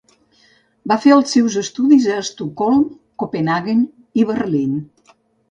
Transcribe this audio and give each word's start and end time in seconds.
Va 0.91 0.95
fer 1.03 1.11
els 1.15 1.35
seus 1.35 1.57
estudis 1.61 2.07
a 2.13 2.15
Estocolm, 2.23 2.81
Copenhaguen 3.25 3.85
i 4.23 4.27
Berlín. 4.33 4.75